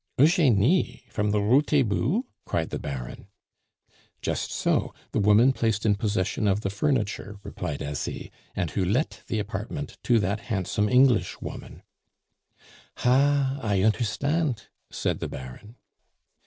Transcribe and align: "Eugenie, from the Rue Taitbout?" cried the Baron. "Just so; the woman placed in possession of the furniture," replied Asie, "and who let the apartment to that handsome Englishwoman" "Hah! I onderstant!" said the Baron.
"Eugenie, 0.17 1.05
from 1.11 1.29
the 1.29 1.39
Rue 1.39 1.61
Taitbout?" 1.61 2.23
cried 2.43 2.71
the 2.71 2.79
Baron. 2.79 3.27
"Just 4.19 4.49
so; 4.51 4.95
the 5.11 5.19
woman 5.19 5.53
placed 5.53 5.85
in 5.85 5.93
possession 5.93 6.47
of 6.47 6.61
the 6.61 6.71
furniture," 6.71 7.37
replied 7.43 7.83
Asie, 7.83 8.31
"and 8.55 8.71
who 8.71 8.83
let 8.83 9.21
the 9.27 9.37
apartment 9.37 9.99
to 10.01 10.17
that 10.17 10.39
handsome 10.39 10.89
Englishwoman" 10.89 11.83
"Hah! 13.03 13.59
I 13.61 13.81
onderstant!" 13.83 14.69
said 14.89 15.19
the 15.19 15.27
Baron. 15.29 15.75